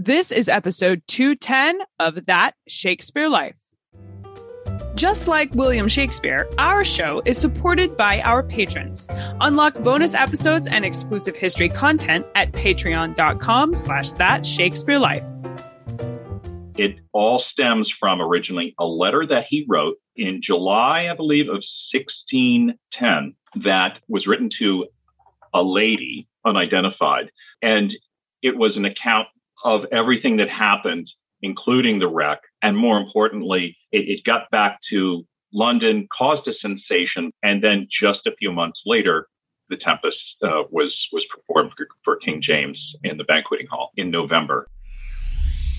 [0.00, 3.56] This is episode 210 of That Shakespeare Life.
[4.94, 9.08] Just like William Shakespeare, our show is supported by our patrons.
[9.40, 15.24] Unlock bonus episodes and exclusive history content at patreon.com slash that Shakespeare Life.
[16.76, 21.64] It all stems from originally a letter that he wrote in July, I believe, of
[21.92, 23.34] 1610
[23.64, 24.86] that was written to
[25.52, 27.32] a lady, unidentified.
[27.62, 27.92] And
[28.44, 29.26] it was an account
[29.64, 31.08] of everything that happened,
[31.42, 32.40] including the wreck.
[32.62, 37.32] And more importantly, it, it got back to London, caused a sensation.
[37.42, 39.28] And then just a few months later,
[39.70, 44.10] the Tempest uh, was was performed for, for King James in the banqueting hall in
[44.10, 44.68] November.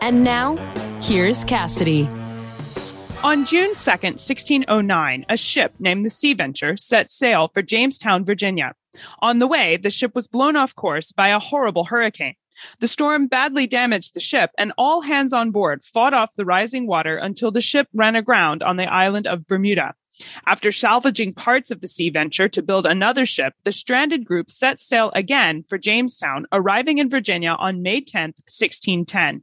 [0.00, 0.56] And now,
[1.02, 2.08] here's Cassidy.
[3.24, 8.74] On June 2nd, 1609, a ship named the Sea Venture set sail for Jamestown, Virginia.
[9.18, 12.36] On the way, the ship was blown off course by a horrible hurricane.
[12.78, 16.86] The storm badly damaged the ship, and all hands on board fought off the rising
[16.86, 19.94] water until the ship ran aground on the island of Bermuda.
[20.46, 24.80] After salvaging parts of the Sea Venture to build another ship, the stranded group set
[24.80, 29.42] sail again for Jamestown, arriving in Virginia on May 10th, 1610.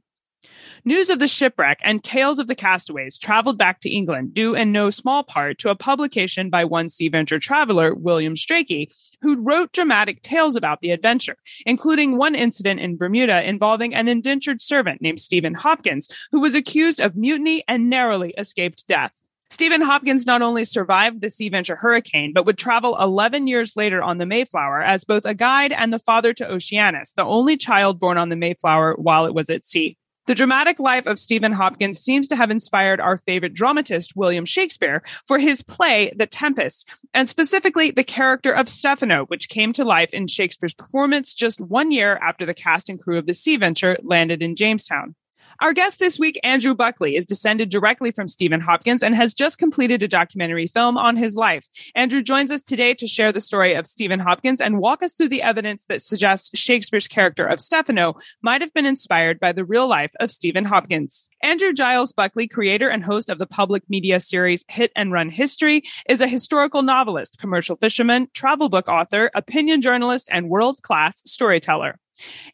[0.88, 4.70] News of the shipwreck and tales of the castaways traveled back to England, due in
[4.70, 9.72] no small part to a publication by one Sea Venture traveler, William Strachey, who wrote
[9.72, 15.18] dramatic tales about the adventure, including one incident in Bermuda involving an indentured servant named
[15.18, 19.20] Stephen Hopkins, who was accused of mutiny and narrowly escaped death.
[19.50, 24.04] Stephen Hopkins not only survived the Sea Venture hurricane, but would travel 11 years later
[24.04, 27.98] on the Mayflower as both a guide and the father to Oceanus, the only child
[27.98, 29.96] born on the Mayflower while it was at sea.
[30.26, 35.04] The dramatic life of Stephen Hopkins seems to have inspired our favorite dramatist, William Shakespeare,
[35.24, 40.12] for his play, The Tempest, and specifically the character of Stephano, which came to life
[40.12, 43.98] in Shakespeare's performance just one year after the cast and crew of the Sea Venture
[44.02, 45.14] landed in Jamestown.
[45.60, 49.56] Our guest this week, Andrew Buckley, is descended directly from Stephen Hopkins and has just
[49.56, 51.66] completed a documentary film on his life.
[51.94, 55.30] Andrew joins us today to share the story of Stephen Hopkins and walk us through
[55.30, 59.88] the evidence that suggests Shakespeare's character of Stephano might have been inspired by the real
[59.88, 61.28] life of Stephen Hopkins.
[61.42, 65.82] Andrew Giles Buckley, creator and host of the public media series Hit and Run History,
[66.06, 71.98] is a historical novelist, commercial fisherman, travel book author, opinion journalist, and world class storyteller.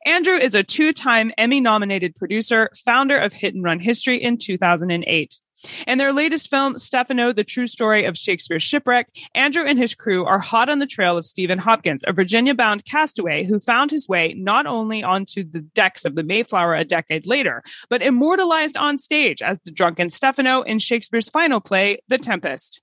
[0.04, 4.38] Andrew is a two time Emmy nominated producer, founder of Hit and Run History in
[4.38, 5.38] 2008.
[5.86, 10.24] In their latest film, Stephano, the true story of Shakespeare's shipwreck, Andrew and his crew
[10.24, 14.08] are hot on the trail of Stephen Hopkins, a Virginia bound castaway who found his
[14.08, 18.98] way not only onto the decks of the Mayflower a decade later, but immortalized on
[18.98, 22.80] stage as the drunken Stephano in Shakespeare's final play, The Tempest.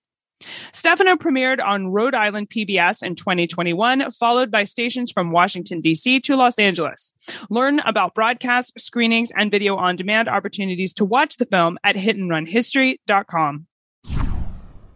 [0.74, 6.20] Stephano premiered on Rhode Island PBS in 2021, followed by stations from Washington, D.C.
[6.22, 7.14] to Los Angeles.
[7.50, 13.68] Learn about broadcast, screenings, and video on demand opportunities to watch the film at hitandrunhistory.com.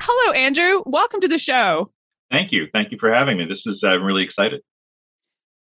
[0.02, 0.84] Hello, Andrew.
[0.86, 1.92] Welcome to the show.
[2.32, 2.68] Thank you.
[2.74, 3.46] Thank you for having me.
[3.46, 4.62] This is, uh, I'm really excited.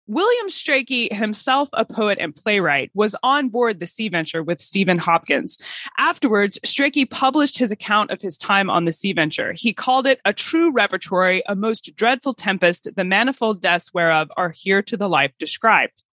[0.07, 4.97] William Strachey, himself a poet and playwright, was on board the Sea Venture with Stephen
[4.97, 5.57] Hopkins.
[5.97, 9.53] Afterwards, Strachey published his account of his time on the Sea Venture.
[9.53, 14.50] He called it a true repertory, a most dreadful tempest, the manifold deaths whereof are
[14.50, 16.03] here to the life described.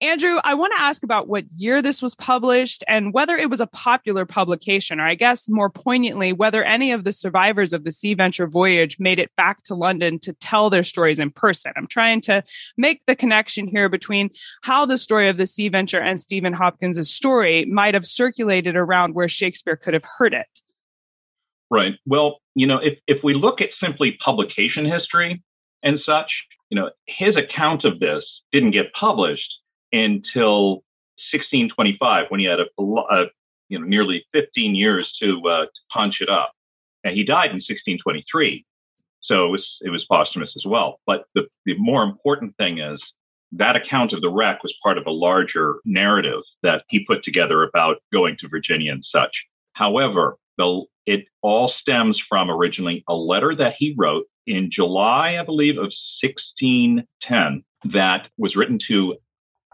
[0.00, 3.60] Andrew, I want to ask about what year this was published and whether it was
[3.60, 7.92] a popular publication, or I guess more poignantly, whether any of the survivors of the
[7.92, 11.72] Sea Venture voyage made it back to London to tell their stories in person.
[11.76, 12.42] I'm trying to
[12.76, 14.30] make the connection here between
[14.62, 19.14] how the story of the Sea Venture and Stephen Hopkins' story might have circulated around
[19.14, 20.60] where Shakespeare could have heard it.
[21.70, 21.94] Right.
[22.06, 25.42] Well, you know, if, if we look at simply publication history
[25.82, 26.30] and such,
[26.72, 29.58] you know, his account of this didn't get published
[29.92, 30.76] until
[31.30, 33.24] 1625 when he had a, a
[33.68, 36.52] you know nearly 15 years to uh, to punch it up,
[37.04, 38.64] and he died in 1623.
[39.20, 40.98] So it was it was posthumous as well.
[41.06, 42.98] But the the more important thing is
[43.52, 47.64] that account of the wreck was part of a larger narrative that he put together
[47.64, 49.36] about going to Virginia and such.
[49.74, 55.44] However, the, it all stems from originally a letter that he wrote in July, I
[55.44, 55.92] believe, of
[56.22, 59.16] 1610 that was written to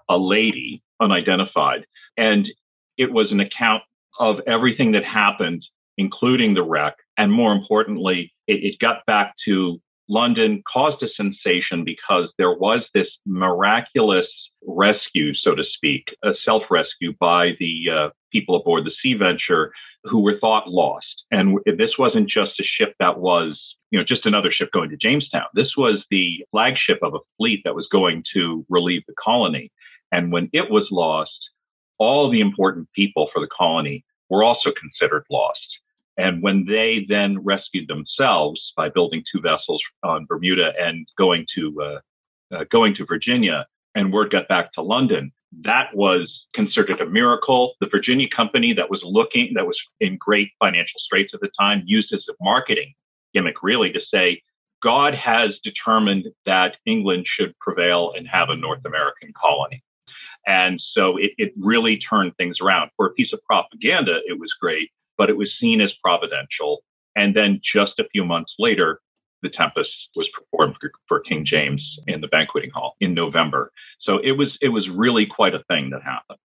[0.08, 1.86] a lady, unidentified.
[2.16, 2.48] And
[2.96, 3.82] it was an account
[4.18, 5.64] of everything that happened,
[5.96, 6.94] including the wreck.
[7.16, 12.82] And more importantly, it, it got back to London, caused a sensation because there was
[12.94, 14.26] this miraculous
[14.66, 19.72] rescue, so to speak, a self rescue by the uh, people aboard the Sea Venture
[20.04, 21.24] who were thought lost.
[21.30, 24.96] And this wasn't just a ship that was, you know, just another ship going to
[24.96, 25.46] Jamestown.
[25.54, 29.72] This was the flagship of a fleet that was going to relieve the colony.
[30.12, 31.50] And when it was lost,
[31.98, 35.66] all the important people for the colony were also considered lost.
[36.16, 41.82] And when they then rescued themselves by building two vessels on Bermuda and going to
[41.82, 42.00] uh,
[42.54, 45.32] uh, going to Virginia, and word got back to London,
[45.64, 47.74] that was considered a miracle.
[47.80, 51.82] The Virginia company that was looking, that was in great financial straits at the time,
[51.84, 52.94] used as a marketing
[53.34, 54.42] gimmick really to say,
[54.82, 59.82] God has determined that England should prevail and have a North American colony.
[60.46, 62.90] And so it, it really turned things around.
[62.96, 66.78] For a piece of propaganda, it was great, but it was seen as providential.
[67.16, 69.00] And then just a few months later,
[69.42, 70.76] the Tempest was performed
[71.06, 73.70] for, King James in the banqueting hall in November.
[74.00, 76.38] So it was it was really quite a thing that happened.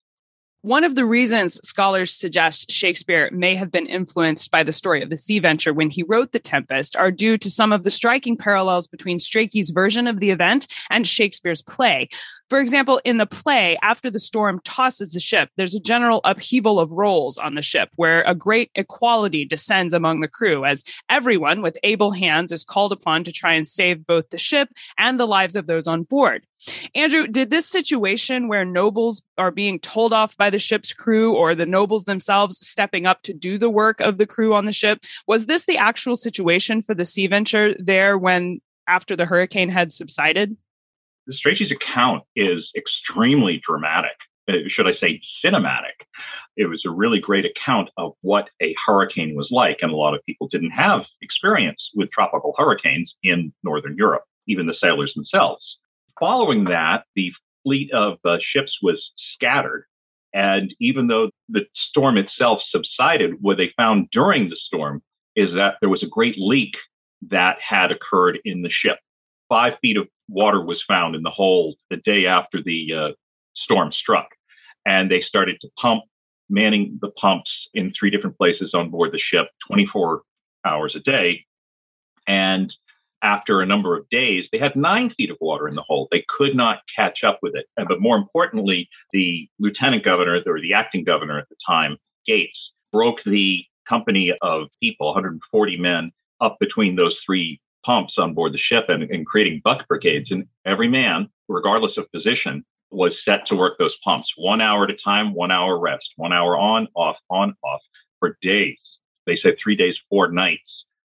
[0.64, 5.11] One of the reasons scholars suggest Shakespeare may have been influenced by the story of
[5.11, 8.37] the Sea Venture when he wrote The Tempest are due to some of the striking
[8.37, 12.09] parallels between Strachey's version of the event and Shakespeare's play.
[12.49, 16.79] For example, in the play, after the storm tosses the ship, there's a general upheaval
[16.79, 21.62] of roles on the ship where a great equality descends among the crew as everyone
[21.62, 25.26] with able hands is called upon to try and save both the ship and the
[25.26, 26.47] lives of those on board.
[26.94, 31.55] Andrew, did this situation where nobles are being told off by the ship's crew or
[31.55, 35.00] the nobles themselves stepping up to do the work of the crew on the ship,
[35.26, 39.93] was this the actual situation for the Sea Venture there when after the hurricane had
[39.93, 40.56] subsided?
[41.26, 44.17] The Strachey's account is extremely dramatic.
[44.49, 45.94] Uh, should I say cinematic?
[46.56, 49.79] It was a really great account of what a hurricane was like.
[49.81, 54.67] And a lot of people didn't have experience with tropical hurricanes in Northern Europe, even
[54.67, 55.62] the sailors themselves.
[56.23, 57.33] Following that, the
[57.65, 59.87] fleet of uh, ships was scattered.
[60.33, 65.03] And even though the storm itself subsided, what they found during the storm
[65.35, 66.75] is that there was a great leak
[67.29, 68.99] that had occurred in the ship.
[69.49, 73.09] Five feet of water was found in the hold the day after the uh,
[73.57, 74.29] storm struck.
[74.87, 76.05] And they started to pump,
[76.49, 80.23] manning the pumps in three different places on board the ship 24
[80.65, 81.45] hours a day.
[82.29, 82.73] And
[83.23, 86.09] after a number of days, they had nine feet of water in the hold.
[86.11, 87.67] They could not catch up with it.
[87.77, 91.97] But more importantly, the lieutenant governor or the acting governor at the time,
[92.27, 92.59] Gates,
[92.93, 98.59] broke the company of people, 140 men, up between those three pumps on board the
[98.59, 100.31] ship and, and creating buck brigades.
[100.31, 104.91] And every man, regardless of position, was set to work those pumps one hour at
[104.91, 107.81] a time, one hour rest, one hour on, off, on, off
[108.19, 108.79] for days.
[109.27, 110.61] They said three days, four nights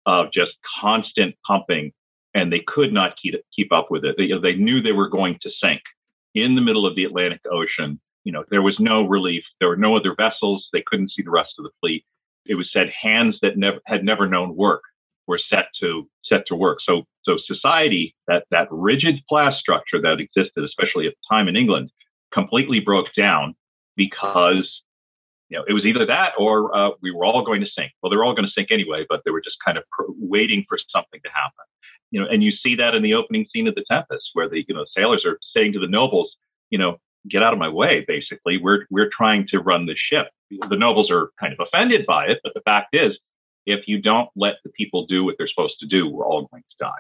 [0.06, 1.92] of just constant pumping
[2.34, 4.16] and they could not keep, keep up with it.
[4.18, 5.82] They, they knew they were going to sink
[6.34, 8.00] in the middle of the Atlantic Ocean.
[8.24, 9.44] You know, there was no relief.
[9.60, 10.68] There were no other vessels.
[10.72, 12.06] They couldn't see the rest of the fleet.
[12.46, 14.82] It was said hands that never had never known work
[15.28, 16.80] were set to set to work.
[16.86, 21.56] So so society that that rigid class structure that existed, especially at the time in
[21.56, 21.92] England,
[22.34, 23.56] completely broke down
[23.96, 24.82] because
[25.50, 27.92] you know, it was either that or uh, we were all going to sink.
[28.02, 30.66] Well, they're all going to sink anyway, but they were just kind of pr- waiting
[30.70, 31.66] for something to happen
[32.12, 34.64] you know, and you see that in the opening scene of the Tempest, where the
[34.68, 36.36] you know sailors are saying to the nobles,
[36.70, 36.98] you know,
[37.30, 38.06] get out of my way.
[38.08, 40.28] Basically, we're we're trying to run the ship.
[40.70, 43.18] The nobles are kind of offended by it, but the fact is,
[43.66, 46.64] if you don't let the people do what they're supposed to do, we're all going
[46.64, 47.00] to die.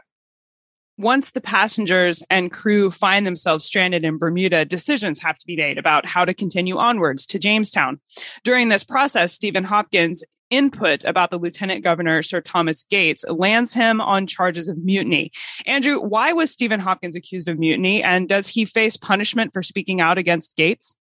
[0.98, 5.78] Once the passengers and crew find themselves stranded in Bermuda, decisions have to be made
[5.78, 8.00] about how to continue onwards to Jamestown.
[8.44, 14.00] During this process, Stephen Hopkins input about the lieutenant governor, Sir Thomas Gates, lands him
[14.00, 15.32] on charges of mutiny.
[15.66, 20.02] Andrew, why was Stephen Hopkins accused of mutiny, and does he face punishment for speaking
[20.02, 20.96] out against Gates?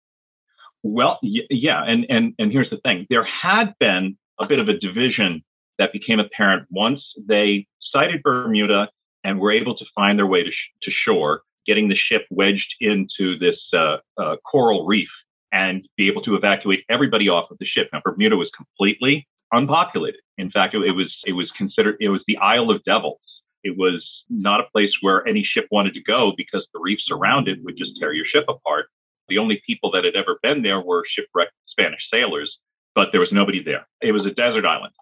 [0.83, 4.77] Well, yeah, and and and here's the thing: there had been a bit of a
[4.77, 5.43] division
[5.79, 8.89] that became apparent once they sighted Bermuda
[9.23, 12.75] and were able to find their way to, sh- to shore, getting the ship wedged
[12.79, 15.09] into this uh, uh, coral reef
[15.51, 17.89] and be able to evacuate everybody off of the ship.
[17.93, 20.21] Now, Bermuda was completely unpopulated.
[20.37, 23.19] In fact, it, it was it was considered it was the Isle of Devils.
[23.63, 27.47] It was not a place where any ship wanted to go because the reefs around
[27.47, 28.87] it would just tear your ship apart.
[29.29, 32.55] The only people that had ever been there were shipwrecked Spanish sailors,
[32.95, 33.87] but there was nobody there.
[34.01, 34.93] It was a desert island.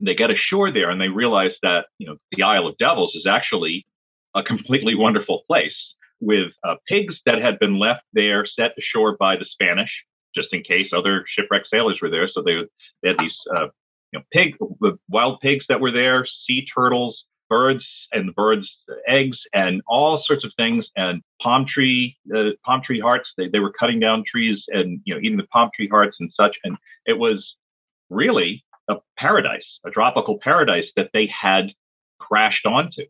[0.00, 3.26] They get ashore there and they realize that, you know, the Isle of Devils is
[3.26, 3.86] actually
[4.34, 5.76] a completely wonderful place
[6.20, 9.90] with uh, pigs that had been left there, set ashore by the Spanish,
[10.34, 12.28] just in case other shipwrecked sailors were there.
[12.32, 12.56] So they,
[13.02, 13.66] they had these uh,
[14.12, 14.54] you know, pig,
[15.08, 18.68] wild pigs that were there, sea turtles, birds and birds'
[19.06, 23.28] eggs, and all sorts of things, and palm tree, uh, palm tree hearts.
[23.36, 26.32] They, they were cutting down trees and you know eating the palm tree hearts and
[26.36, 26.56] such.
[26.64, 26.76] And
[27.06, 27.44] it was
[28.10, 31.72] really a paradise, a tropical paradise that they had
[32.18, 33.02] crashed onto.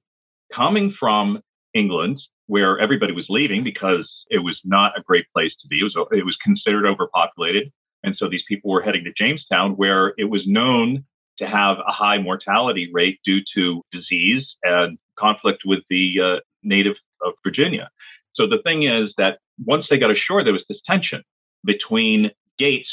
[0.55, 1.41] Coming from
[1.75, 5.81] England, where everybody was leaving because it was not a great place to be.
[5.81, 7.73] It was it was considered overpopulated,
[8.03, 11.05] and so these people were heading to Jamestown, where it was known
[11.39, 16.95] to have a high mortality rate due to disease and conflict with the uh, native
[17.25, 17.91] of Virginia.
[18.35, 21.23] So the thing is that once they got ashore, there was this tension
[21.65, 22.91] between Gates,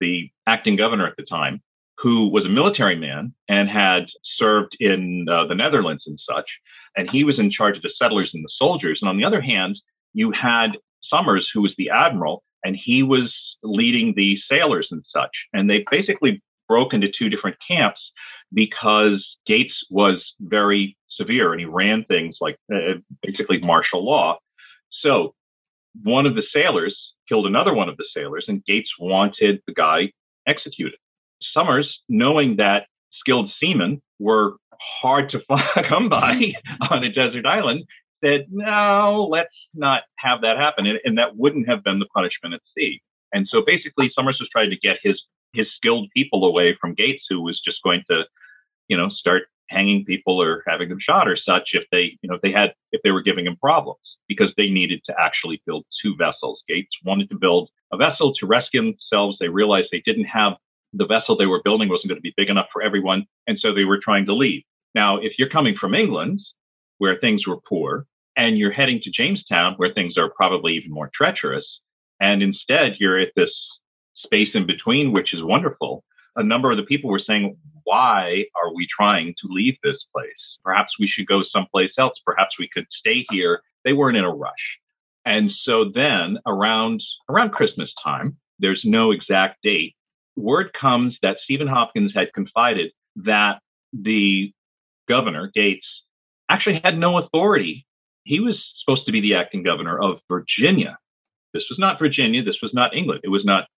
[0.00, 1.62] the acting governor at the time,
[2.04, 4.04] who was a military man and had
[4.36, 6.44] served in uh, the Netherlands and such,
[6.98, 8.98] and he was in charge of the settlers and the soldiers.
[9.00, 9.80] And on the other hand,
[10.12, 10.72] you had
[11.08, 15.30] Somers, who was the admiral, and he was leading the sailors and such.
[15.54, 18.00] And they basically broke into two different camps
[18.52, 24.38] because Gates was very severe and he ran things like uh, basically martial law.
[25.02, 25.34] So
[26.02, 26.96] one of the sailors
[27.28, 30.12] killed another one of the sailors, and Gates wanted the guy
[30.46, 30.98] executed.
[31.52, 32.86] Somers, knowing that
[33.20, 34.56] skilled seamen were
[35.02, 35.40] hard to
[35.88, 36.52] come by
[36.90, 37.84] on a desert island,
[38.24, 40.86] said, no, let's not have that happen.
[40.86, 43.02] And, and, that wouldn't have been the punishment at sea.
[43.32, 45.20] And so basically, Somers was trying to get his
[45.52, 48.24] his skilled people away from Gates, who was just going to,
[48.88, 52.34] you know, start hanging people or having them shot or such if they, you know,
[52.34, 55.84] if they had if they were giving him problems because they needed to actually build
[56.02, 56.62] two vessels.
[56.68, 59.36] Gates wanted to build a vessel to rescue themselves.
[59.38, 60.54] They realized they didn't have
[60.96, 63.74] the vessel they were building wasn't going to be big enough for everyone, and so
[63.74, 64.62] they were trying to leave.
[64.94, 66.40] Now, if you're coming from England,
[66.98, 71.10] where things were poor, and you're heading to Jamestown, where things are probably even more
[71.14, 71.66] treacherous,
[72.20, 73.50] and instead you're at this
[74.16, 76.04] space in between, which is wonderful.
[76.36, 80.30] A number of the people were saying, why are we trying to leave this place?
[80.64, 82.18] Perhaps we should go someplace else.
[82.24, 83.60] Perhaps we could stay here.
[83.84, 84.52] They weren't in a rush.
[85.26, 89.94] And so then around, around Christmas time, there's no exact date.
[90.36, 93.60] Word comes that Stephen Hopkins had confided that
[93.92, 94.52] the
[95.08, 95.86] governor, Gates,
[96.50, 97.86] actually had no authority.
[98.24, 100.98] He was supposed to be the acting governor of Virginia.
[101.52, 102.42] This was not Virginia.
[102.42, 103.20] This was not England.
[103.22, 103.68] It was not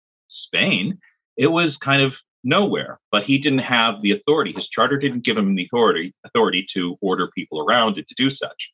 [0.47, 0.99] Spain,
[1.37, 2.13] it was kind of
[2.45, 2.99] nowhere.
[3.11, 4.53] But he didn't have the authority.
[4.53, 8.31] His charter didn't give him the authority authority to order people around and to do
[8.31, 8.71] such.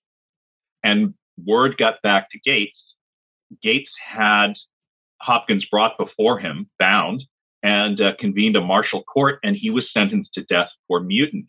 [0.84, 2.78] And word got back to Gates.
[3.62, 4.54] Gates had
[5.20, 7.24] Hopkins brought before him, bound,
[7.62, 11.46] and uh, convened a martial court, and he was sentenced to death for mutiny.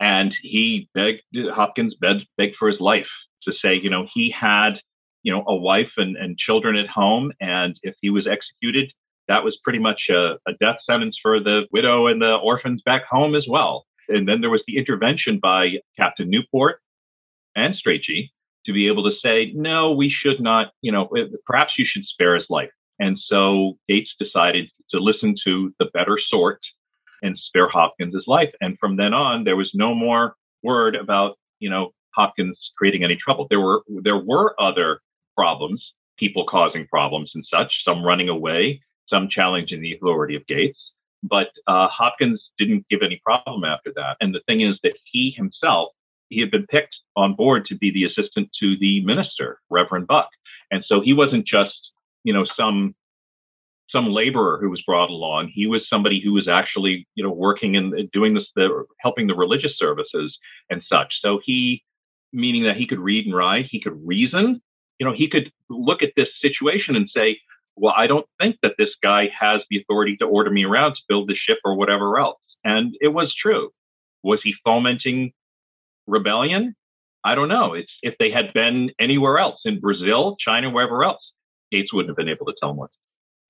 [0.00, 1.22] And he begged
[1.54, 3.06] Hopkins begged, begged for his life
[3.44, 4.80] to say, you know, he had,
[5.22, 8.92] you know, a wife and, and children at home, and if he was executed,
[9.28, 13.04] that was pretty much a, a death sentence for the widow and the orphans back
[13.08, 13.86] home as well.
[14.08, 16.80] And then there was the intervention by Captain Newport
[17.54, 18.30] and Strachey
[18.66, 21.08] to be able to say, no, we should not, you know,
[21.46, 22.70] perhaps you should spare his life.
[22.98, 26.60] And so Gates decided to listen to the better sort
[27.22, 28.50] and spare Hopkins his life.
[28.60, 33.16] And from then on, there was no more word about, you know, Hopkins creating any
[33.16, 33.46] trouble.
[33.48, 35.00] There were there were other
[35.36, 35.82] problems,
[36.18, 40.78] people causing problems and such, some running away, some challenging the authority of Gates.
[41.22, 44.16] But uh, Hopkins didn't give any problem after that.
[44.20, 45.92] And the thing is that he himself,
[46.28, 50.28] he had been picked on board to be the assistant to the minister, Reverend Buck.
[50.70, 51.76] And so he wasn't just,
[52.24, 52.94] you know, some
[53.92, 55.50] some laborer who was brought along.
[55.54, 59.34] He was somebody who was actually, you know, working and doing this, the helping the
[59.34, 60.36] religious services
[60.70, 61.14] and such.
[61.20, 61.84] So he,
[62.32, 64.60] meaning that he could read and write, he could reason.
[64.98, 67.38] You know, he could look at this situation and say,
[67.76, 71.02] well, I don't think that this guy has the authority to order me around to
[71.08, 72.40] build the ship or whatever else.
[72.64, 73.70] And it was true.
[74.22, 75.32] Was he fomenting
[76.06, 76.74] rebellion?
[77.24, 77.74] I don't know.
[77.74, 81.22] It's if they had been anywhere else in Brazil, China, wherever else,
[81.70, 82.90] Gates wouldn't have been able to tell him what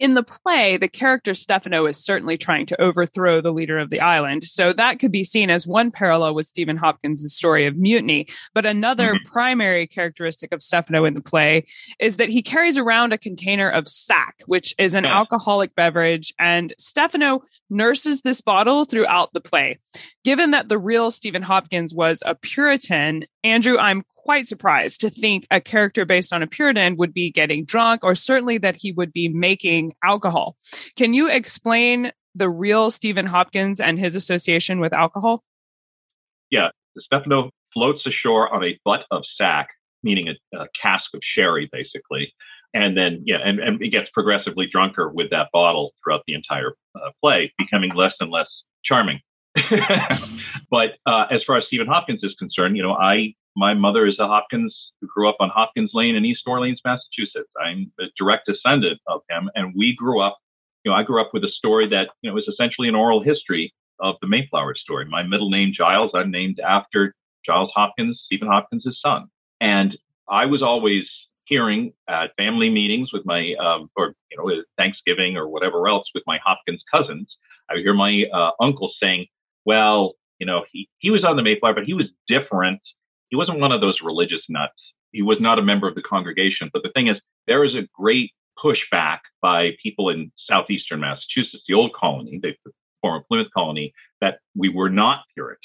[0.03, 4.01] in the play, the character Stephano is certainly trying to overthrow the leader of the
[4.01, 4.43] island.
[4.43, 8.27] So that could be seen as one parallel with Stephen Hopkins' story of mutiny.
[8.53, 9.33] But another mm-hmm.
[9.33, 11.67] primary characteristic of Stephano in the play
[12.01, 15.17] is that he carries around a container of sack, which is an yeah.
[15.17, 16.35] alcoholic beverage.
[16.37, 19.79] And Stephano nurses this bottle throughout the play.
[20.25, 25.47] Given that the real Stephen Hopkins was a Puritan, Andrew, I'm quite surprised to think
[25.51, 29.13] a character based on a Puritan would be getting drunk, or certainly that he would
[29.13, 30.57] be making alcohol.
[30.97, 35.43] Can you explain the real Stephen Hopkins and his association with alcohol?
[36.51, 36.69] Yeah,
[36.99, 39.69] Stephano floats ashore on a butt of sack
[40.03, 42.33] meaning a, a cask of sherry, basically.
[42.75, 46.75] And then, yeah, and, and it gets progressively drunker with that bottle throughout the entire
[46.95, 48.49] uh, play, becoming less and less
[48.85, 49.21] charming.
[50.71, 54.19] but uh, as far as Stephen Hopkins is concerned, you know, I my mother is
[54.19, 57.51] a Hopkins who grew up on Hopkins Lane in East Orleans, Massachusetts.
[57.63, 60.39] I'm a direct descendant of him, and we grew up.
[60.85, 63.23] You know, I grew up with a story that you know was essentially an oral
[63.23, 65.05] history of the Mayflower story.
[65.05, 69.27] My middle name Giles, I'm named after Giles Hopkins, Stephen Hopkins' son,
[69.61, 69.97] and
[70.29, 71.05] I was always
[71.45, 76.23] hearing at family meetings with my, um, or you know, Thanksgiving or whatever else with
[76.27, 77.29] my Hopkins cousins.
[77.69, 79.27] I would hear my uh, uncle saying,
[79.65, 82.81] "Well, you know, he he was on the Mayflower, but he was different
[83.33, 84.79] he wasn't one of those religious nuts.
[85.11, 86.69] He was not a member of the congregation.
[86.71, 87.17] But the thing is,
[87.47, 88.31] there is a great
[88.63, 92.53] pushback by people in southeastern Massachusetts, the old colony, the
[93.01, 95.65] former Plymouth colony, that we were not Puritans.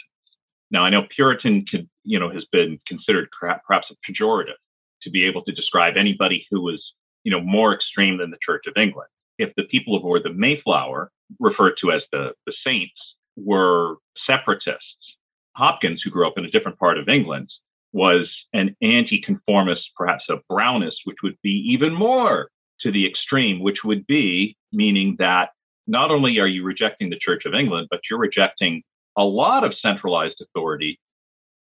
[0.72, 4.56] Now, I know Puritan could, you know, has been considered perhaps a pejorative
[5.02, 6.82] to be able to describe anybody who was,
[7.26, 9.10] you know, more extreme than the Church of England.
[9.40, 11.12] If the people aboard the Mayflower,
[11.42, 12.96] referred to as the, the saints,
[13.38, 15.16] were separatists,
[15.56, 17.50] Hopkins, who grew up in a different part of England,
[17.94, 22.50] was an anti-conformist, perhaps a brownist, which would be even more
[22.82, 25.50] to the extreme, which would be meaning that
[25.88, 28.84] not only are you rejecting the Church of England, but you're rejecting
[29.18, 31.00] a lot of centralized authority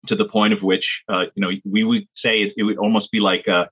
[0.07, 3.11] to the point of which, uh, you know, we would say it, it would almost
[3.11, 3.69] be like a,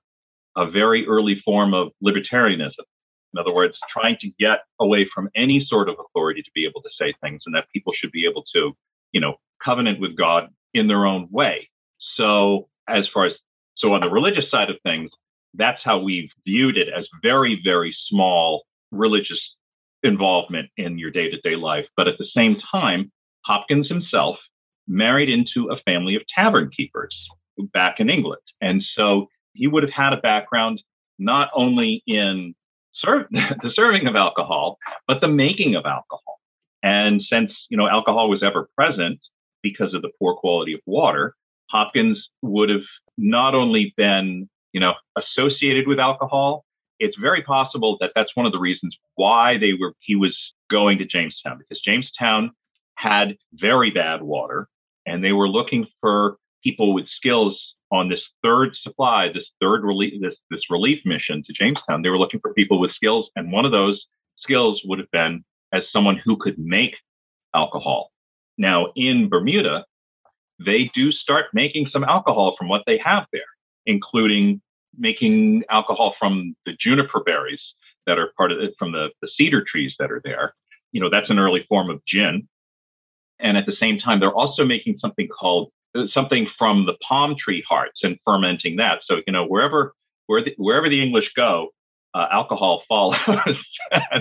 [0.56, 2.84] a very early form of libertarianism.
[3.32, 6.82] In other words, trying to get away from any sort of authority to be able
[6.82, 8.72] to say things and that people should be able to,
[9.12, 9.34] you know,
[9.64, 11.68] covenant with God in their own way.
[12.16, 13.32] So, as far as
[13.76, 15.10] so on the religious side of things,
[15.54, 19.40] that's how we've viewed it as very, very small religious
[20.02, 21.86] involvement in your day to day life.
[21.96, 23.10] But at the same time,
[23.44, 24.36] Hopkins himself
[24.86, 27.16] married into a family of tavern keepers
[27.72, 28.42] back in England.
[28.60, 30.82] And so he would have had a background
[31.18, 32.54] not only in
[33.04, 36.40] serve, the serving of alcohol, but the making of alcohol.
[36.82, 39.20] And since, you know, alcohol was ever present
[39.62, 41.34] because of the poor quality of water,
[41.70, 42.86] Hopkins would have
[43.18, 46.64] not only been, you know, associated with alcohol,
[46.98, 50.36] it's very possible that that's one of the reasons why they were, he was
[50.70, 52.52] going to Jamestown because Jamestown
[52.94, 54.68] had very bad water
[55.06, 57.58] and they were looking for people with skills
[57.92, 62.02] on this third supply, this third relief, this, this relief mission to Jamestown.
[62.02, 63.28] They were looking for people with skills.
[63.36, 64.04] And one of those
[64.38, 66.94] skills would have been as someone who could make
[67.54, 68.10] alcohol.
[68.58, 69.84] Now, in Bermuda,
[70.64, 73.42] they do start making some alcohol from what they have there,
[73.86, 74.60] including
[74.98, 77.60] making alcohol from the juniper berries
[78.06, 80.54] that are part of it, from the, the cedar trees that are there.
[80.92, 82.48] You know, that's an early form of gin.
[83.38, 85.70] And at the same time, they're also making something called
[86.12, 89.00] something from the palm tree hearts and fermenting that.
[89.06, 89.94] So, you know, wherever,
[90.26, 91.70] where the, wherever the English go,
[92.14, 93.16] uh, alcohol follows.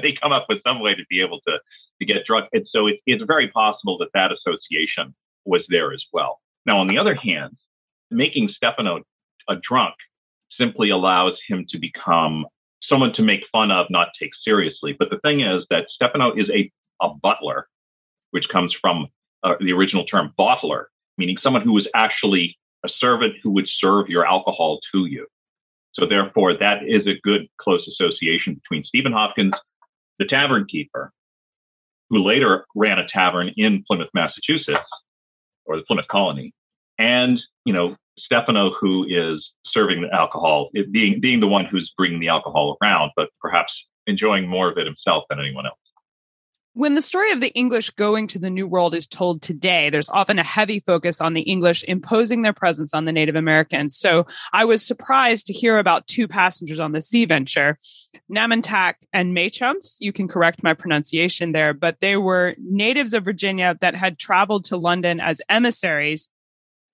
[0.01, 1.57] they come up with some way to be able to
[1.99, 2.47] to get drunk.
[2.53, 5.13] And so it, it's very possible that that association
[5.45, 6.39] was there as well.
[6.65, 7.57] Now, on the other hand,
[8.09, 9.01] making Stephano
[9.49, 9.95] a drunk
[10.57, 12.45] simply allows him to become
[12.87, 14.95] someone to make fun of, not take seriously.
[14.97, 17.67] But the thing is that Stephano is a, a butler,
[18.31, 19.07] which comes from
[19.43, 20.85] uh, the original term bottler,
[21.19, 25.27] meaning someone who was actually a servant who would serve your alcohol to you.
[25.93, 29.53] So therefore, that is a good close association between Stephen Hopkins,
[30.17, 31.11] the tavern keeper,
[32.09, 34.89] who later ran a tavern in Plymouth, Massachusetts,
[35.65, 36.53] or the Plymouth colony,
[36.97, 42.19] and you know Stephano, who is serving the alcohol, being being the one who's bringing
[42.19, 43.71] the alcohol around, but perhaps
[44.07, 45.77] enjoying more of it himself than anyone else.
[46.79, 50.07] When the story of the English going to the New World is told today, there's
[50.07, 53.97] often a heavy focus on the English imposing their presence on the Native Americans.
[53.97, 57.77] So I was surprised to hear about two passengers on the sea venture,
[58.31, 59.97] Namontack and Maychumps.
[59.99, 64.63] You can correct my pronunciation there, but they were natives of Virginia that had traveled
[64.65, 66.29] to London as emissaries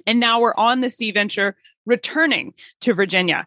[0.08, 3.45] and now were on the sea venture returning to Virginia.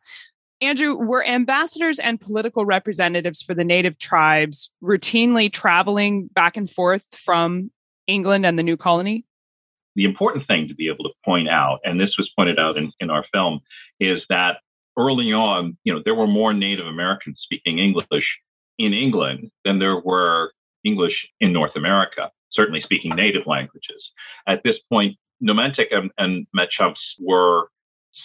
[0.61, 7.05] Andrew, were ambassadors and political representatives for the native tribes routinely traveling back and forth
[7.13, 7.71] from
[8.07, 9.25] England and the new colony?
[9.95, 12.93] The important thing to be able to point out, and this was pointed out in,
[13.01, 13.61] in our film,
[14.01, 14.57] is that
[14.97, 18.27] early on, you know, there were more Native Americans speaking English
[18.79, 20.53] in England than there were
[20.85, 24.11] English in North America, certainly speaking native languages.
[24.47, 27.69] At this point, Namontack and, and Machumps were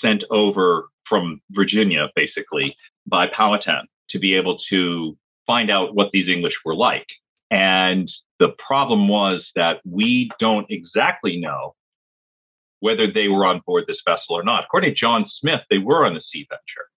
[0.02, 6.28] sent over from Virginia, basically, by Powhatan to be able to find out what these
[6.28, 7.08] English were like.
[7.52, 11.76] And the problem was that we don't exactly know
[12.80, 14.66] whether they were on board this vessel or not.
[14.66, 16.88] According to John Smith, they were on the Sea Venture.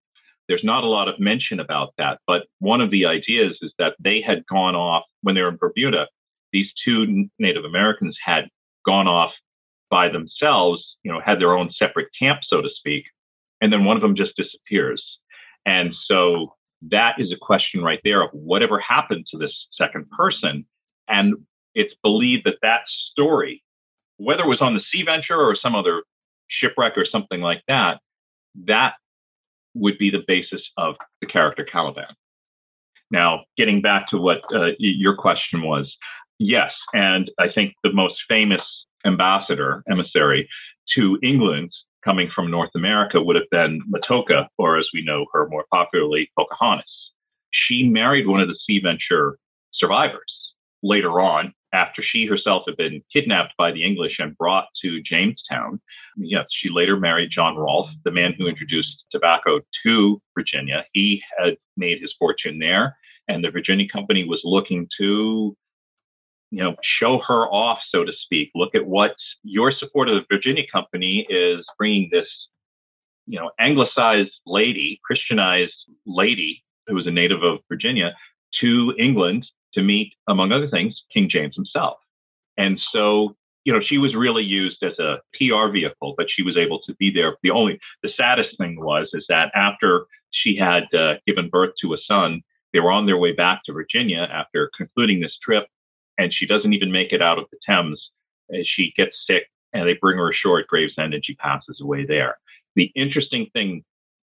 [0.49, 3.95] There's not a lot of mention about that, but one of the ideas is that
[4.03, 6.07] they had gone off when they were in Bermuda.
[6.53, 8.49] These two Native Americans had
[8.85, 9.33] gone off
[9.90, 13.05] by themselves, you know, had their own separate camp, so to speak,
[13.61, 15.03] and then one of them just disappears.
[15.64, 16.55] And so
[16.90, 20.66] that is a question right there of whatever happened to this second person.
[21.09, 21.35] And
[21.75, 23.62] it's believed that that story,
[24.19, 26.03] whether it was on the Sea Venture or some other
[26.49, 27.99] shipwreck or something like that,
[28.66, 28.95] that
[29.75, 32.14] would be the basis of the character Caliban.
[33.11, 35.95] Now, getting back to what uh, your question was,
[36.38, 38.62] yes, and I think the most famous
[39.05, 40.49] ambassador, emissary
[40.97, 41.73] to England
[42.07, 46.31] coming from North America would have been Matoaka, or as we know her more popularly,
[46.38, 46.85] Pocahontas.
[47.53, 49.38] She married one of the Sea Venture
[49.75, 50.33] survivors
[50.83, 55.81] later on after she herself had been kidnapped by the English and brought to Jamestown.
[56.16, 60.85] Yes, she later married John Rolfe, the man who introduced tobacco to Virginia.
[60.92, 62.97] He had made his fortune there,
[63.29, 65.57] and the Virginia Company was looking to
[66.51, 68.51] you know, show her off, so to speak.
[68.55, 72.27] Look at what your support of the Virginia Company is bringing this,
[73.27, 75.75] you know, anglicized lady, Christianized
[76.07, 78.15] lady who was a native of Virginia
[78.61, 81.99] to England to meet, among other things, King James himself.
[82.57, 86.57] And so, you know, she was really used as a PR vehicle, but she was
[86.57, 87.37] able to be there.
[87.43, 91.93] The only, the saddest thing was, is that after she had uh, given birth to
[91.93, 95.67] a son, they were on their way back to Virginia after concluding this trip
[96.19, 98.11] and she doesn't even make it out of the Thames.
[98.65, 102.39] She gets sick and they bring her ashore at Gravesend and she passes away there.
[102.75, 103.85] The interesting thing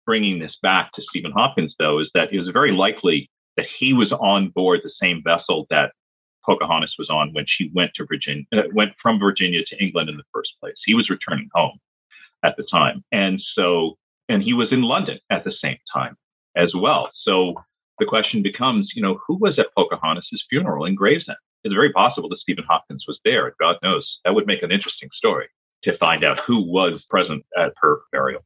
[0.05, 3.93] bringing this back to Stephen Hopkins, though, is that it was very likely that he
[3.93, 5.91] was on board the same vessel that
[6.45, 10.17] Pocahontas was on when she went to Virginia, uh, went from Virginia to England in
[10.17, 10.75] the first place.
[10.85, 11.77] He was returning home
[12.43, 13.03] at the time.
[13.11, 13.97] And so,
[14.29, 16.15] and he was in London at the same time
[16.55, 17.11] as well.
[17.23, 17.55] So
[17.99, 21.37] the question becomes, you know, who was at Pocahontas's funeral in Gravesend?
[21.63, 23.53] It's very possible that Stephen Hopkins was there.
[23.59, 25.47] God knows that would make an interesting story
[25.83, 28.43] to find out who was present at her burial.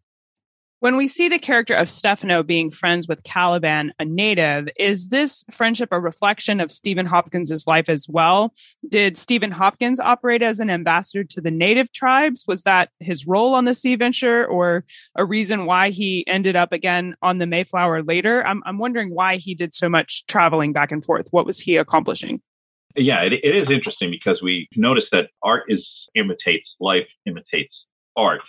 [0.83, 5.45] When we see the character of Stephano being friends with Caliban, a native, is this
[5.49, 8.53] friendship a reflection of Stephen Hopkins's life as well?
[8.89, 12.43] Did Stephen Hopkins operate as an ambassador to the native tribes?
[12.49, 14.83] Was that his role on the sea venture or
[15.15, 18.45] a reason why he ended up again on the Mayflower later?
[18.45, 21.29] I'm, I'm wondering why he did so much traveling back and forth.
[21.31, 22.41] What was he accomplishing?
[22.95, 27.73] Yeah, it, it is interesting because we notice that art is imitates life, imitates
[28.15, 28.41] art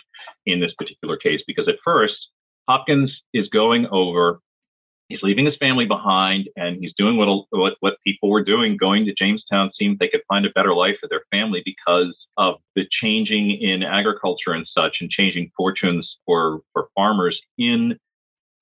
[0.45, 1.41] in this particular case.
[1.47, 2.15] Because at first,
[2.67, 4.39] Hopkins is going over,
[5.09, 9.05] he's leaving his family behind, and he's doing what what, what people were doing, going
[9.05, 12.85] to Jamestown, seeing they could find a better life for their family because of the
[13.01, 17.97] changing in agriculture and such, and changing fortunes for for farmers in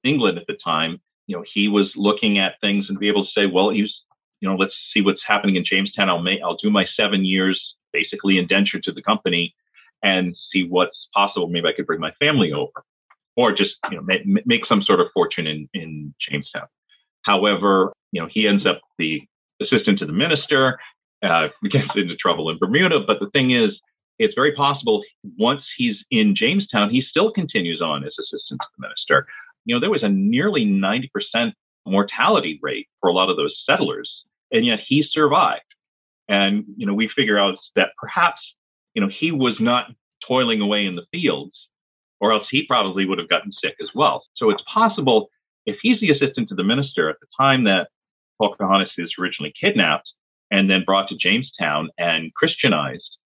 [0.04, 1.02] England at the time.
[1.28, 3.94] You know, he was looking at things and be able to say, well, he's
[4.44, 6.10] you know, let's see what's happening in Jamestown.
[6.10, 7.58] I'll make, I'll do my seven years
[7.94, 9.56] basically indentured to the company
[10.04, 11.48] and see what's possible.
[11.48, 12.84] Maybe I could bring my family over
[13.38, 16.68] or just, you know, make, make some sort of fortune in, in Jamestown.
[17.22, 19.22] However, you know, he ends up the
[19.62, 20.78] assistant to the minister,
[21.24, 23.00] uh, gets into trouble in Bermuda.
[23.08, 23.70] But the thing is,
[24.20, 25.04] it's very possible
[25.38, 29.26] once he's in Jamestown, he still continues on as assistant to the minister.
[29.64, 31.54] You know, there was a nearly 90%
[31.86, 34.12] mortality rate for a lot of those settlers
[34.54, 35.62] and yet he survived.
[36.30, 38.40] And, you know, we figure out that perhaps,
[38.94, 39.88] you know, he was not
[40.26, 41.54] toiling away in the fields,
[42.22, 44.24] or else he probably would have gotten sick as well.
[44.36, 45.28] So it's possible
[45.66, 47.90] if he's the assistant to the minister at the time that
[48.42, 50.10] Pocahontas is originally kidnapped
[50.52, 53.18] and then brought to Jamestown and Christianized,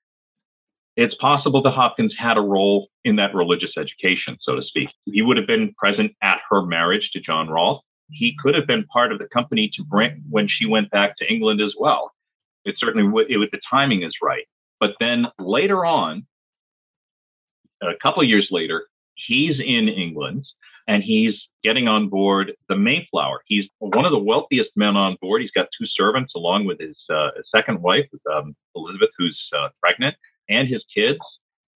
[0.95, 4.89] it's possible that Hopkins had a role in that religious education, so to speak.
[5.05, 8.85] He would have been present at her marriage to John Rolfe he could have been
[8.85, 12.11] part of the company to bring when she went back to England as well.
[12.65, 14.45] It certainly would, it the timing is right.
[14.79, 16.25] But then later on,
[17.81, 20.45] a couple years later, he's in England
[20.87, 23.41] and he's getting on board the Mayflower.
[23.45, 25.41] He's one of the wealthiest men on board.
[25.41, 30.15] He's got two servants along with his, uh, second wife, um, Elizabeth, who's uh, pregnant,
[30.49, 31.19] and his kids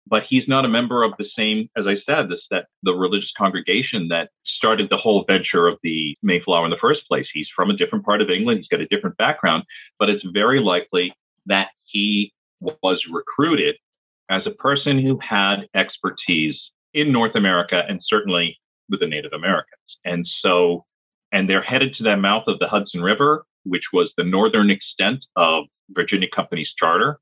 [0.06, 3.32] but he's not a member of the same, as I said, this that the religious
[3.36, 7.26] congregation that started the whole venture of the Mayflower in the first place.
[7.32, 8.58] He's from a different part of England.
[8.58, 9.64] He's got a different background,
[9.98, 11.12] but it's very likely
[11.46, 13.76] that he was recruited
[14.30, 16.56] as a person who had expertise
[16.94, 18.58] in North America and certainly
[18.88, 19.80] with the Native Americans.
[20.04, 20.84] And so,
[21.32, 25.24] and they're headed to the mouth of the Hudson River, which was the northern extent
[25.36, 27.18] of Virginia Company's charter.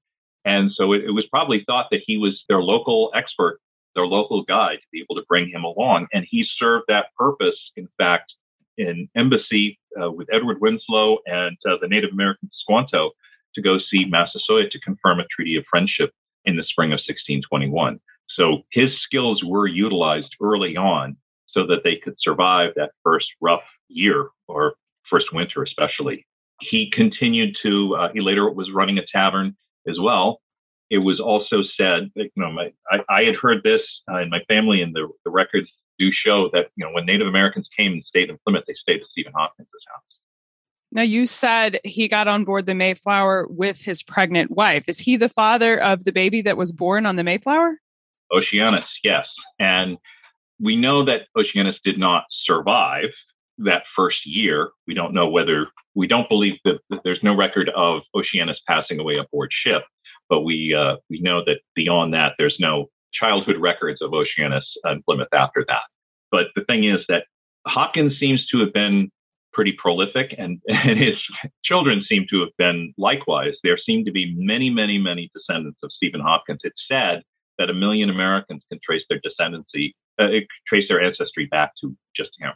[0.48, 3.60] And so it, it was probably thought that he was their local expert,
[3.94, 6.06] their local guide to be able to bring him along.
[6.14, 8.32] And he served that purpose, in fact,
[8.78, 13.10] in embassy uh, with Edward Winslow and uh, the Native American Squanto
[13.56, 16.12] to go see Massasoit to confirm a treaty of friendship
[16.46, 18.00] in the spring of 1621.
[18.34, 23.64] So his skills were utilized early on so that they could survive that first rough
[23.88, 24.74] year or
[25.10, 26.26] first winter, especially.
[26.60, 29.54] He continued to, uh, he later was running a tavern
[29.88, 30.40] as well.
[30.90, 34.40] It was also said, you know, my, I, I had heard this uh, in my
[34.48, 38.04] family, and the, the records do show that, you know, when Native Americans came and
[38.04, 40.02] stayed in Plymouth, they stayed at Stephen Hopkins' house.
[40.90, 44.84] Now, you said he got on board the Mayflower with his pregnant wife.
[44.88, 47.78] Is he the father of the baby that was born on the Mayflower?
[48.32, 49.26] Oceanus, yes.
[49.58, 49.98] And
[50.58, 53.10] we know that Oceanus did not survive
[53.58, 54.70] that first year.
[54.86, 59.00] We don't know whether, we don't believe that, that there's no record of Oceanus passing
[59.00, 59.82] away aboard ship,
[60.28, 65.04] but we, uh, we know that beyond that, there's no childhood records of Oceanus and
[65.04, 65.82] Plymouth after that.
[66.30, 67.24] But the thing is that
[67.66, 69.10] Hopkins seems to have been
[69.52, 71.16] pretty prolific and, and his
[71.64, 73.54] children seem to have been likewise.
[73.62, 76.60] There seem to be many, many, many descendants of Stephen Hopkins.
[76.62, 77.22] It's said
[77.58, 80.28] that a million Americans can trace their descendancy, uh,
[80.68, 82.52] trace their ancestry back to just him.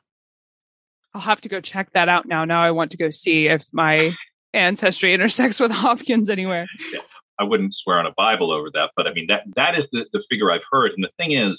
[1.14, 2.44] I'll have to go check that out now.
[2.44, 4.12] Now I want to go see if my
[4.54, 6.66] ancestry intersects with Hopkins anywhere.
[6.92, 7.00] Yeah,
[7.38, 10.04] I wouldn't swear on a Bible over that, but I mean that that is the,
[10.12, 10.92] the figure I've heard.
[10.94, 11.58] And the thing is,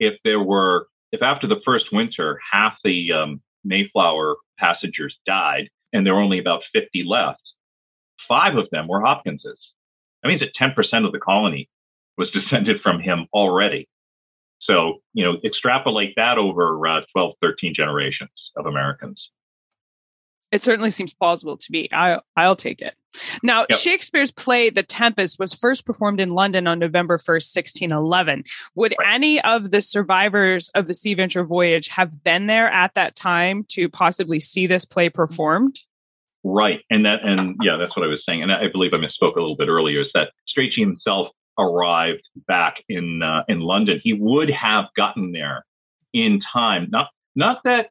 [0.00, 6.06] if there were, if after the first winter half the um, Mayflower passengers died and
[6.06, 7.42] there were only about 50 left,
[8.28, 9.58] five of them were Hopkinses.
[10.22, 11.68] That means that 10% of the colony
[12.16, 13.88] was descended from him already.
[14.68, 19.20] So, you know, extrapolate that over uh, 12, 13 generations of Americans.
[20.52, 21.88] It certainly seems plausible to me.
[21.92, 22.94] I, I'll take it.
[23.42, 23.78] Now, yep.
[23.78, 28.44] Shakespeare's play The Tempest was first performed in London on November 1st, 1611.
[28.76, 29.14] Would right.
[29.14, 33.64] any of the survivors of the Sea Venture voyage have been there at that time
[33.70, 35.78] to possibly see this play performed?
[36.44, 36.80] Right.
[36.90, 38.42] And that, and yeah, that's what I was saying.
[38.42, 42.76] And I believe I misspoke a little bit earlier is that Strachey himself arrived back
[42.88, 45.64] in uh, in London, he would have gotten there
[46.12, 46.88] in time.
[46.90, 47.90] Not not that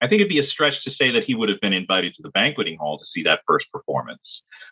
[0.00, 2.22] I think it'd be a stretch to say that he would have been invited to
[2.22, 4.20] the banqueting hall to see that first performance,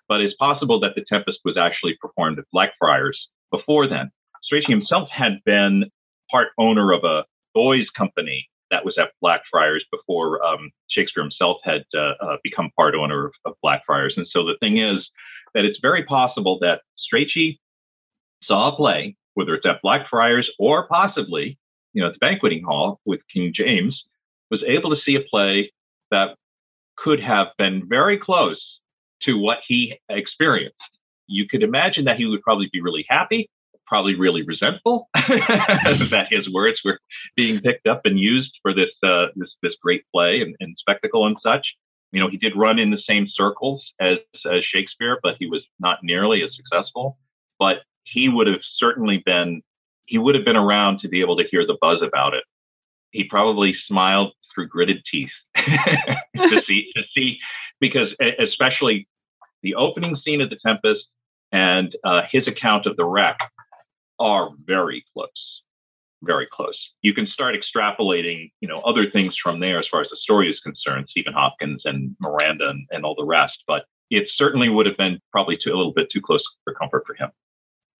[0.09, 4.11] but it's possible that the Tempest was actually performed at Blackfriars before then.
[4.51, 5.90] Strachey himself had been
[6.31, 11.85] part owner of a boys' company that was at Blackfriars before um, Shakespeare himself had
[11.96, 14.14] uh, uh, become part owner of, of Blackfriars.
[14.16, 15.09] And so the thing is
[15.55, 17.59] that it's very possible that Strachey
[18.47, 21.59] saw a play, whether it's at Blackfriars or possibly,
[21.93, 24.03] you know, at the banqueting hall with King James,
[24.51, 25.73] was able to see a play
[26.11, 26.37] that
[26.97, 28.61] could have been very close
[29.23, 30.77] to what he experienced.
[31.27, 33.51] You could imagine that he would probably be really happy,
[33.87, 36.99] probably really resentful that his words were
[37.37, 41.27] being picked up and used for this uh, this this great play and, and, spectacle
[41.27, 41.67] and such.
[42.13, 44.19] You know, he did run in the same circles as,
[44.51, 47.19] as Shakespeare, but he was not nearly as successful.
[47.59, 49.62] But he would have certainly been
[50.07, 52.45] he would have been around to be able to hear the buzz about it.
[53.11, 57.38] He probably smiled through gritted teeth to see to see
[57.81, 59.09] because especially
[59.62, 61.05] the opening scene of the Tempest
[61.53, 63.38] and uh, his account of the wreck
[64.19, 65.61] are very close,
[66.23, 66.79] very close.
[67.03, 70.51] You can start extrapolating, you know, other things from there as far as the story
[70.51, 73.55] is concerned, Stephen Hopkins and Miranda and, and all the rest.
[73.66, 77.05] But it certainly would have been probably too, a little bit too close for comfort
[77.07, 77.31] for him.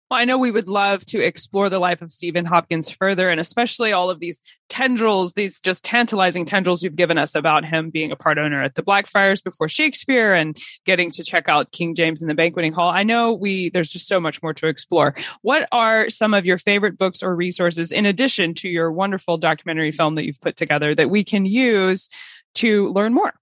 [0.09, 3.41] Well, I know we would love to explore the life of Stephen Hopkins further, and
[3.41, 8.13] especially all of these tendrils, these just tantalizing tendrils you've given us about him being
[8.13, 12.23] a part owner at the Blackfriars before Shakespeare and getting to check out King James
[12.23, 12.89] in the banqueting hall.
[12.89, 15.17] I know we there's just so much more to explore.
[15.43, 19.91] What are some of your favorite books or resources in addition to your wonderful documentary
[19.91, 22.09] film that you've put together that we can use
[22.55, 23.35] to learn more?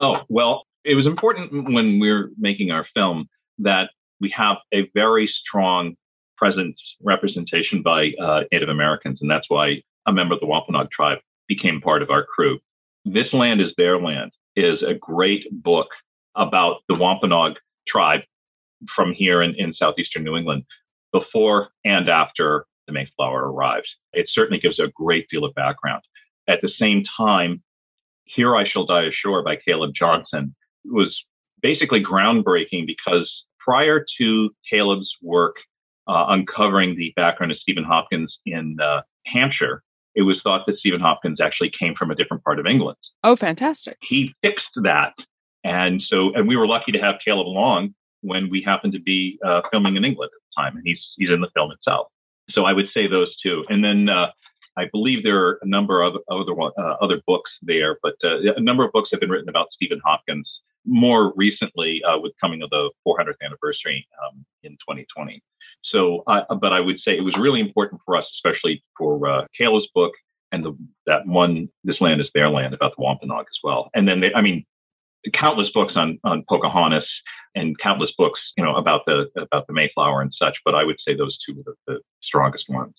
[0.00, 4.88] Oh, well, it was important when we are making our film that we have a
[4.94, 5.96] very strong
[6.36, 11.18] presence representation by uh, Native Americans, and that's why a member of the Wampanoag tribe
[11.48, 12.58] became part of our crew.
[13.04, 15.88] This Land is Their Land is a great book
[16.36, 17.54] about the Wampanoag
[17.86, 18.20] tribe
[18.94, 20.64] from here in, in southeastern New England
[21.12, 23.88] before and after the Mayflower arrived.
[24.12, 26.02] It certainly gives a great deal of background.
[26.48, 27.62] At the same time,
[28.24, 31.16] Here I Shall Die Ashore by Caleb Johnson was
[31.62, 35.56] basically groundbreaking because prior to Caleb's work
[36.06, 39.82] uh, uncovering the background of Stephen Hopkins in uh, Hampshire,
[40.14, 42.96] it was thought that Stephen Hopkins actually came from a different part of England.
[43.22, 43.96] Oh, fantastic.
[44.02, 45.14] He fixed that.
[45.64, 49.38] And so, and we were lucky to have Caleb along when we happened to be
[49.44, 52.08] uh, filming in England at the time, and he's he's in the film itself.
[52.50, 54.26] So I would say those two, and then uh,
[54.76, 58.60] I believe there are a number of other uh, other books there, but uh, a
[58.60, 60.50] number of books have been written about Stephen Hopkins
[60.86, 65.42] more recently uh, with coming of the 400th anniversary um, in 2020.
[65.84, 69.88] So, but I would say it was really important for us, especially for uh, Caleb's
[69.94, 70.12] book
[70.52, 73.90] and the, that one, "This Land Is Their Land" about the Wampanoag as well.
[73.94, 74.64] And then, they, I mean,
[75.32, 77.08] countless books on on Pocahontas
[77.54, 80.56] and countless books, you know, about the about the Mayflower and such.
[80.64, 82.94] But I would say those two were the, the strongest ones.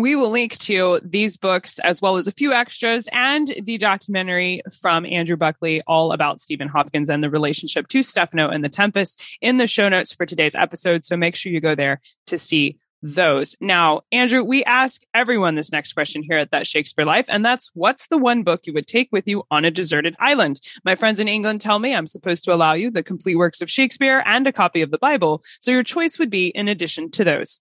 [0.00, 4.62] We will link to these books as well as a few extras and the documentary
[4.80, 9.22] from Andrew Buckley all about Stephen Hopkins and the relationship to Stephano and the Tempest
[9.42, 11.04] in the show notes for today's episode.
[11.04, 13.54] So make sure you go there to see those.
[13.60, 17.70] Now, Andrew, we ask everyone this next question here at That Shakespeare Life, and that's
[17.74, 20.62] what's the one book you would take with you on a deserted island?
[20.82, 23.70] My friends in England tell me I'm supposed to allow you the complete works of
[23.70, 25.42] Shakespeare and a copy of the Bible.
[25.60, 27.60] So your choice would be in addition to those.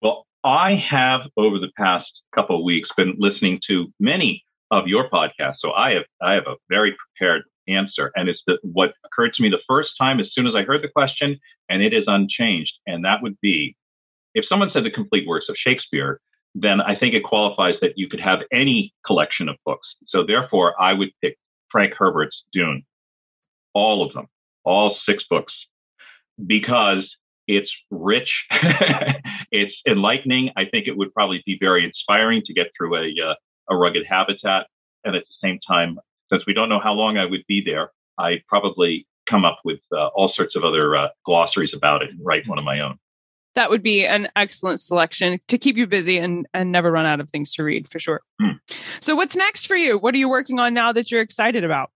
[0.00, 5.08] Well, I have over the past couple of weeks been listening to many of your
[5.10, 5.56] podcasts.
[5.60, 8.10] So I have I have a very prepared answer.
[8.16, 10.82] And it's the, what occurred to me the first time as soon as I heard
[10.82, 12.72] the question, and it is unchanged.
[12.86, 13.76] And that would be
[14.34, 16.20] if someone said the complete works of Shakespeare,
[16.54, 19.86] then I think it qualifies that you could have any collection of books.
[20.06, 21.36] So therefore, I would pick
[21.70, 22.84] Frank Herbert's Dune,
[23.74, 24.26] all of them,
[24.64, 25.52] all six books,
[26.46, 27.08] because
[27.48, 28.30] it's rich,
[29.50, 30.50] it's enlightening.
[30.56, 33.34] I think it would probably be very inspiring to get through a uh,
[33.70, 34.66] a rugged habitat,
[35.04, 35.98] and at the same time,
[36.30, 39.80] since we don't know how long I would be there, I probably come up with
[39.92, 42.98] uh, all sorts of other uh, glossaries about it and write one of my own
[43.58, 47.18] that would be an excellent selection to keep you busy and, and never run out
[47.18, 48.20] of things to read for sure.
[48.40, 48.52] Hmm.
[49.00, 49.98] So, what's next for you?
[49.98, 51.90] What are you working on now that you're excited about?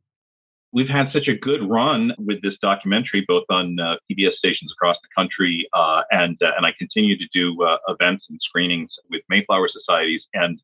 [0.73, 4.97] We've had such a good run with this documentary, both on uh, PBS stations across
[5.03, 9.21] the country, uh, and uh, and I continue to do uh, events and screenings with
[9.29, 10.23] Mayflower societies.
[10.33, 10.59] And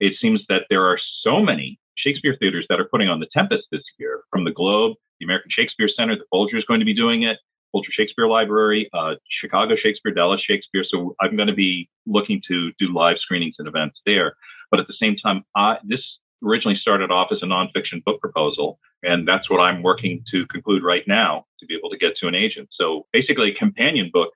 [0.00, 3.64] it seems that there are so many Shakespeare theaters that are putting on The Tempest
[3.70, 6.94] this year, from the Globe, the American Shakespeare Center, the Folger is going to be
[6.94, 7.38] doing it.
[7.72, 10.84] Folger Shakespeare Library, uh, Chicago Shakespeare, Dallas Shakespeare.
[10.86, 14.34] So I'm going to be looking to do live screenings and events there.
[14.70, 16.00] But at the same time, I, this
[16.44, 20.82] originally started off as a nonfiction book proposal, and that's what I'm working to conclude
[20.82, 22.68] right now to be able to get to an agent.
[22.72, 24.30] So basically, a companion book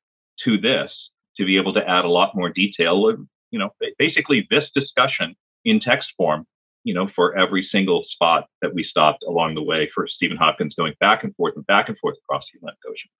[0.44, 0.90] to this
[1.36, 3.12] to be able to add a lot more detail.
[3.50, 6.46] You know, basically this discussion in text form.
[6.84, 10.72] You know, for every single spot that we stopped along the way for Stephen Hopkins
[10.76, 13.10] going back and forth and back and forth across the Atlantic Ocean.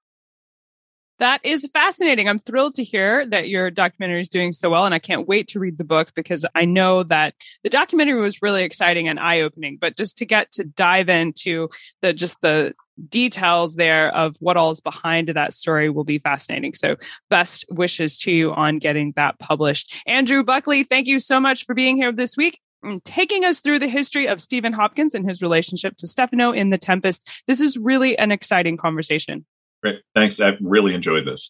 [1.18, 2.28] That is fascinating.
[2.28, 5.48] I'm thrilled to hear that your documentary is doing so well, and I can't wait
[5.48, 9.40] to read the book because I know that the documentary was really exciting and eye
[9.40, 9.78] opening.
[9.80, 11.68] But just to get to dive into
[12.02, 12.74] the just the
[13.08, 16.74] details there of what all is behind that story will be fascinating.
[16.74, 16.96] So,
[17.30, 20.02] best wishes to you on getting that published.
[20.06, 22.60] Andrew Buckley, thank you so much for being here this week
[23.04, 26.78] taking us through the history of Stephen Hopkins and his relationship to Stephano in The
[26.78, 27.28] Tempest.
[27.48, 29.44] This is really an exciting conversation.
[29.82, 30.00] Great.
[30.14, 30.36] Thanks.
[30.40, 31.40] I've really enjoyed this.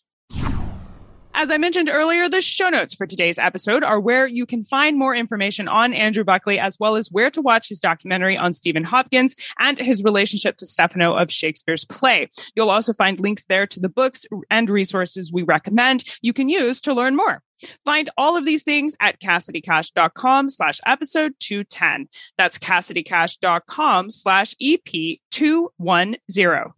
[1.39, 4.99] As I mentioned earlier, the show notes for today's episode are where you can find
[4.99, 8.85] more information on Andrew Buckley, as well as where to watch his documentary on Stephen
[8.85, 12.31] Hopkins and his relationship to Stephano of Shakespeare's play.
[12.55, 16.81] You'll also find links there to the books and resources we recommend you can use
[16.81, 17.43] to learn more.
[17.85, 22.09] Find all of these things at CassidyCash.com slash episode 210.
[22.39, 26.73] That's CassidyCash.com slash EP 210.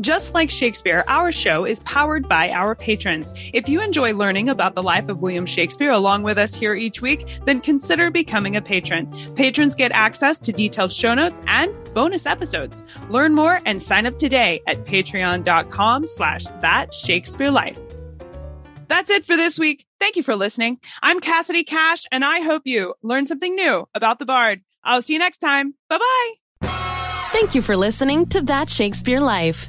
[0.00, 3.32] Just like Shakespeare, our show is powered by our patrons.
[3.52, 7.02] If you enjoy learning about the life of William Shakespeare along with us here each
[7.02, 9.12] week, then consider becoming a patron.
[9.34, 12.84] Patrons get access to detailed show notes and bonus episodes.
[13.10, 17.78] Learn more and sign up today at patreon.com slash that Shakespeare life.
[18.86, 19.84] That's it for this week.
[19.98, 20.78] Thank you for listening.
[21.02, 24.62] I'm Cassidy Cash, and I hope you learned something new about the Bard.
[24.84, 25.74] I'll see you next time.
[25.88, 26.68] Bye bye.
[27.32, 29.68] Thank you for listening to That Shakespeare Life.